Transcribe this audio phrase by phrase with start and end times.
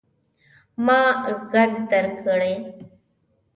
[0.85, 2.53] ما ږغ در وکړئ.